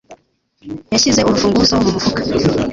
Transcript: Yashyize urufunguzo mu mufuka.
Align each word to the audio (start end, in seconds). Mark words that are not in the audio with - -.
Yashyize 0.93 1.21
urufunguzo 1.23 1.73
mu 1.81 1.87
mufuka. 1.93 2.21